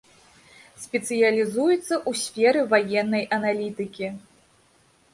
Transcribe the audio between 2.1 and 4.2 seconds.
сферы ваеннай аналітыкі.